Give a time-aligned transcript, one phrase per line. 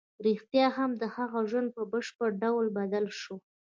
[0.25, 3.35] رښتیا هم د هغه ژوند په بشپړ ډول بدل شو